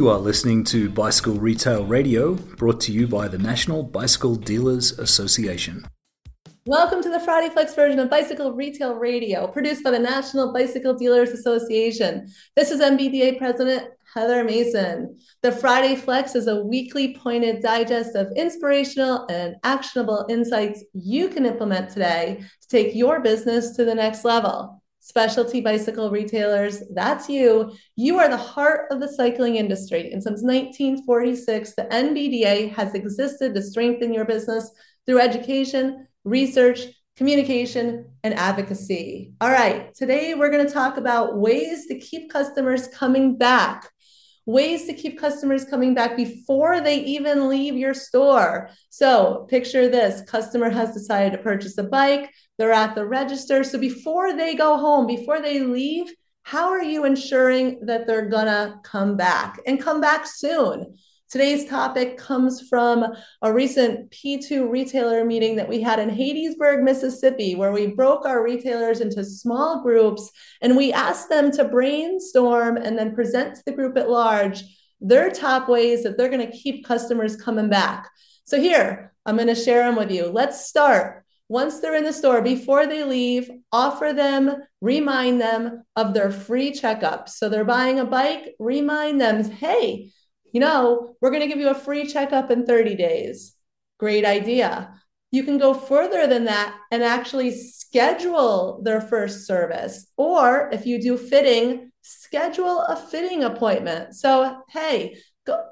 [0.00, 4.98] You are listening to Bicycle Retail Radio, brought to you by the National Bicycle Dealers
[4.98, 5.86] Association.
[6.64, 10.94] Welcome to the Friday Flex version of Bicycle Retail Radio, produced by the National Bicycle
[10.94, 12.26] Dealers Association.
[12.56, 15.18] This is NBDA President Heather Mason.
[15.42, 21.44] The Friday Flex is a weekly pointed digest of inspirational and actionable insights you can
[21.44, 27.72] implement today to take your business to the next level specialty bicycle retailers, that's you.
[27.96, 30.12] You are the heart of the cycling industry.
[30.12, 34.70] And since 1946, the NBDA has existed to strengthen your business
[35.06, 36.80] through education, research,
[37.16, 39.32] communication, and advocacy.
[39.40, 43.90] All right, today we're going to talk about ways to keep customers coming back
[44.50, 48.70] ways to keep customers coming back before they even leave your store.
[48.88, 53.64] So, picture this customer has decided to purchase a bike, they're at the register.
[53.64, 58.80] So, before they go home, before they leave, how are you ensuring that they're gonna
[58.82, 60.96] come back and come back soon?
[61.30, 63.04] Today's topic comes from
[63.40, 68.42] a recent P2 retailer meeting that we had in Hattiesburg, Mississippi, where we broke our
[68.42, 70.28] retailers into small groups
[70.60, 74.64] and we asked them to brainstorm and then present to the group at large
[75.00, 78.10] their top ways that they're going to keep customers coming back.
[78.42, 80.26] So, here, I'm going to share them with you.
[80.26, 81.24] Let's start.
[81.48, 86.72] Once they're in the store, before they leave, offer them, remind them of their free
[86.72, 87.30] checkups.
[87.30, 90.10] So, they're buying a bike, remind them, hey,
[90.52, 93.54] you know, we're going to give you a free checkup in 30 days.
[93.98, 94.94] Great idea.
[95.30, 100.08] You can go further than that and actually schedule their first service.
[100.16, 104.14] Or if you do fitting, schedule a fitting appointment.
[104.16, 105.62] So, hey, go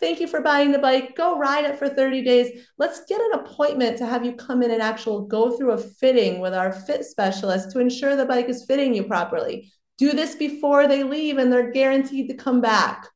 [0.00, 1.14] thank you for buying the bike.
[1.14, 2.66] Go ride it for 30 days.
[2.78, 6.40] Let's get an appointment to have you come in and actually go through a fitting
[6.40, 9.70] with our fit specialist to ensure the bike is fitting you properly.
[9.98, 13.06] Do this before they leave and they're guaranteed to come back.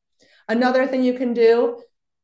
[0.49, 1.82] Another thing you can do,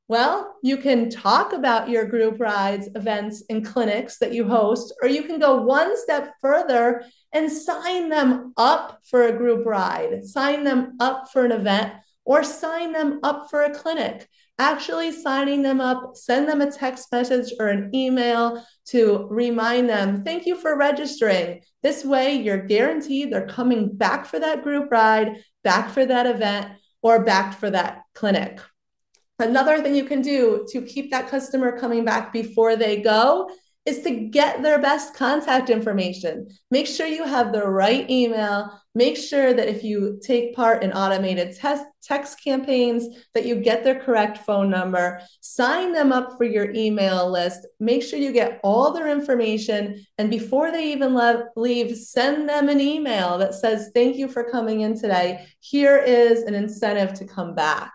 [0.09, 5.09] well, you can talk about your group rides, events, and clinics that you host, or
[5.09, 10.65] you can go one step further and sign them up for a group ride, sign
[10.65, 11.93] them up for an event,
[12.25, 14.29] or sign them up for a clinic.
[14.59, 20.23] Actually, signing them up, send them a text message or an email to remind them,
[20.23, 21.63] thank you for registering.
[21.83, 26.73] This way, you're guaranteed they're coming back for that group ride, back for that event,
[27.03, 28.61] or backed for that clinic.
[29.39, 33.49] Another thing you can do to keep that customer coming back before they go
[33.91, 36.49] is to get their best contact information.
[36.71, 38.81] Make sure you have the right email.
[38.95, 43.83] Make sure that if you take part in automated test, text campaigns, that you get
[43.83, 45.21] their correct phone number.
[45.41, 47.67] Sign them up for your email list.
[47.81, 50.05] Make sure you get all their information.
[50.19, 51.19] And before they even
[51.57, 55.47] leave, send them an email that says, Thank you for coming in today.
[55.59, 57.93] Here is an incentive to come back.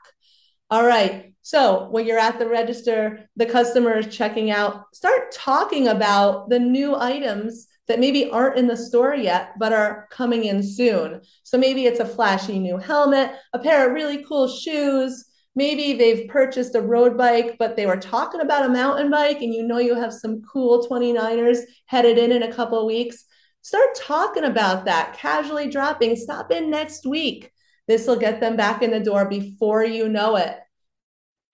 [0.70, 1.35] All right.
[1.46, 6.58] So when you're at the register, the customer is checking out, start talking about the
[6.58, 11.22] new items that maybe aren't in the store yet, but are coming in soon.
[11.44, 15.24] So maybe it's a flashy new helmet, a pair of really cool shoes.
[15.54, 19.54] Maybe they've purchased a road bike, but they were talking about a mountain bike, and
[19.54, 23.24] you know you have some cool 29ers headed in in a couple weeks.
[23.62, 27.52] Start talking about that, casually dropping, stop in next week.
[27.88, 30.58] This will get them back in the door before you know it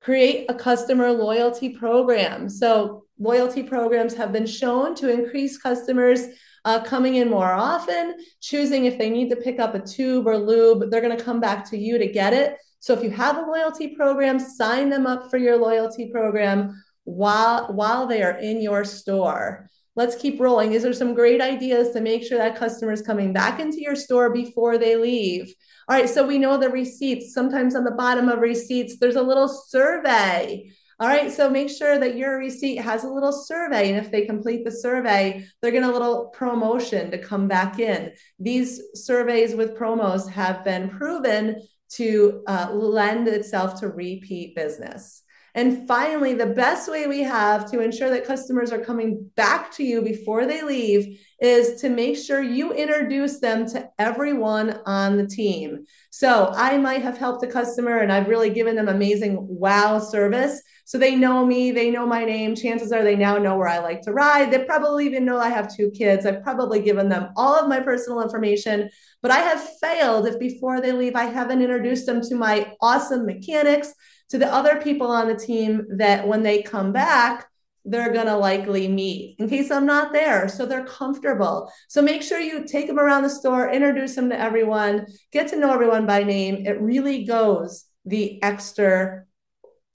[0.01, 2.49] create a customer loyalty program.
[2.49, 6.25] So, loyalty programs have been shown to increase customers
[6.65, 10.37] uh, coming in more often, choosing if they need to pick up a tube or
[10.37, 12.57] lube, they're going to come back to you to get it.
[12.79, 17.73] So, if you have a loyalty program, sign them up for your loyalty program while
[17.73, 19.69] while they are in your store.
[19.95, 20.71] Let's keep rolling.
[20.71, 23.95] These are some great ideas to make sure that customer is coming back into your
[23.95, 25.53] store before they leave.
[25.91, 27.33] All right, so we know the receipts.
[27.33, 30.71] Sometimes on the bottom of receipts, there's a little survey.
[31.01, 33.89] All right, so make sure that your receipt has a little survey.
[33.89, 38.13] And if they complete the survey, they're to a little promotion to come back in.
[38.39, 41.61] These surveys with promos have been proven
[41.95, 45.23] to uh, lend itself to repeat business.
[45.53, 49.83] And finally, the best way we have to ensure that customers are coming back to
[49.83, 55.27] you before they leave is to make sure you introduce them to everyone on the
[55.27, 55.85] team.
[56.09, 60.61] So I might have helped a customer and I've really given them amazing wow service.
[60.85, 62.55] So they know me, they know my name.
[62.55, 64.51] Chances are they now know where I like to ride.
[64.51, 66.25] They probably even know I have two kids.
[66.25, 68.89] I've probably given them all of my personal information,
[69.21, 73.25] but I have failed if before they leave, I haven't introduced them to my awesome
[73.25, 73.93] mechanics
[74.31, 77.47] to the other people on the team that when they come back,
[77.83, 80.47] they're going to likely meet in case I'm not there.
[80.47, 81.71] So they're comfortable.
[81.89, 85.57] So make sure you take them around the store, introduce them to everyone, get to
[85.57, 86.65] know everyone by name.
[86.65, 89.25] It really goes the extra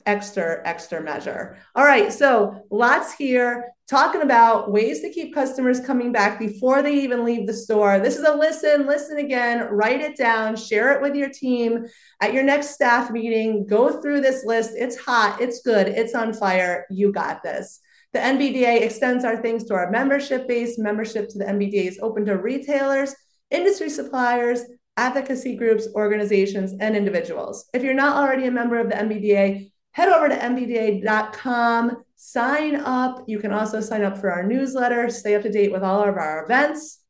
[0.06, 1.58] extra extra measure.
[1.74, 6.94] All right, so lots here talking about ways to keep customers coming back before they
[6.94, 8.00] even leave the store.
[8.00, 11.86] This is a listen, listen again, write it down, share it with your team
[12.20, 13.66] at your next staff meeting.
[13.66, 14.72] Go through this list.
[14.74, 16.86] It's hot, it's good, it's on fire.
[16.90, 17.80] You got this.
[18.12, 20.78] The NBDA extends our things to our membership base.
[20.78, 23.14] Membership to the NBDA is open to retailers,
[23.50, 24.62] industry suppliers,
[24.96, 27.68] advocacy groups, organizations, and individuals.
[27.74, 33.24] If you're not already a member of the NBDA, head over to nbda.com, sign up.
[33.26, 36.18] You can also sign up for our newsletter, stay up to date with all of
[36.18, 37.00] our events.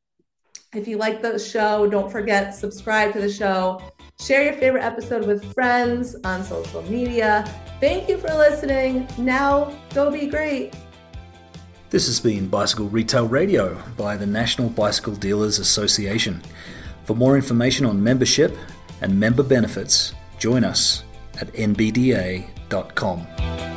[0.72, 3.82] If you like the show, don't forget subscribe to the show.
[4.20, 7.44] Share your favorite episode with friends on social media.
[7.80, 9.08] Thank you for listening.
[9.18, 10.72] Now, go be great.
[11.90, 16.40] This has been Bicycle Retail Radio by the National Bicycle Dealers Association.
[17.02, 18.56] For more information on membership
[19.00, 21.02] and member benefits, join us
[21.40, 23.75] at nbda.com www.thebrandingcoach.com.